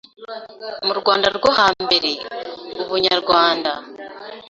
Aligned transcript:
Mu 0.85 0.93
Rwanda 0.99 1.27
rwo 1.37 1.49
hambere 1.57 2.11
ubunyarwanda 2.81 3.71